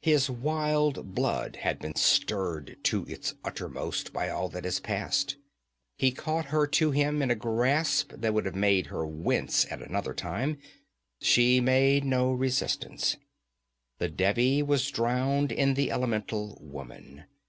[0.00, 5.36] His wild blood had been stirred to its uttermost by all that had passed.
[5.98, 9.80] He caught her to him in a grasp that would have made her wince at
[9.80, 11.28] another time, and crushed her lips with his.
[11.56, 13.16] She made no resistance;
[13.98, 17.26] the Devi was drowned in the elemental woman.